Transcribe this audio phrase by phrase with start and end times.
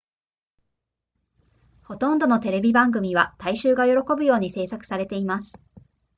[1.83, 5.59] ほとんどのテレビ番組は大衆が喜ぶように製作されています